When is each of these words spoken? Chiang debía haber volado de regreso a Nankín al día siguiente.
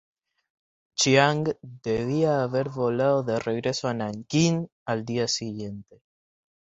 Chiang 0.95 1.53
debía 1.61 2.41
haber 2.41 2.69
volado 2.69 3.21
de 3.21 3.37
regreso 3.39 3.87
a 3.87 3.93
Nankín 3.93 4.67
al 4.83 5.05
día 5.05 5.27
siguiente. 5.27 6.01